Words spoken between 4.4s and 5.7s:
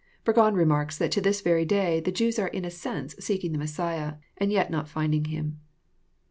yet not finding Him.